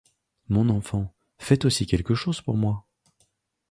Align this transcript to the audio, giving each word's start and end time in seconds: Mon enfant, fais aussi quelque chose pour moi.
Mon 0.49 0.69
enfant, 0.69 1.13
fais 1.37 1.63
aussi 1.63 1.85
quelque 1.85 2.15
chose 2.15 2.41
pour 2.41 2.57
moi. 2.57 2.87